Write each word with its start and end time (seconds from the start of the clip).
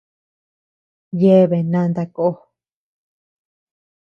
Yebea 1.21 1.61
nanta 1.71 2.03
kó. 2.15 2.27